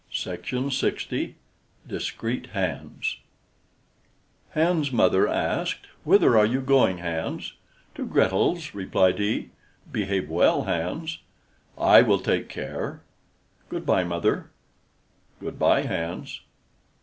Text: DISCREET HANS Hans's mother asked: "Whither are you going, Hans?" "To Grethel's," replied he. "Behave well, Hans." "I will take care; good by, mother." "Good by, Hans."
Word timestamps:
DISCREET 1.87 2.47
HANS 2.53 3.17
Hans's 4.55 4.91
mother 4.91 5.27
asked: 5.27 5.85
"Whither 6.03 6.35
are 6.35 6.45
you 6.47 6.59
going, 6.59 6.97
Hans?" 6.97 7.53
"To 7.93 8.07
Grethel's," 8.07 8.73
replied 8.73 9.19
he. 9.19 9.51
"Behave 9.91 10.27
well, 10.27 10.63
Hans." 10.63 11.19
"I 11.77 12.01
will 12.01 12.17
take 12.17 12.49
care; 12.49 13.03
good 13.69 13.85
by, 13.85 14.03
mother." 14.03 14.49
"Good 15.39 15.59
by, 15.59 15.83
Hans." 15.83 16.41